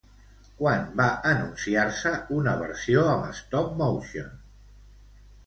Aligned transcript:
Quan 0.61 0.87
va 1.01 1.05
anunciar-se'n 1.31 2.33
una 2.39 2.57
versió 2.63 3.05
amb 3.13 3.37
stop-motion? 3.43 4.35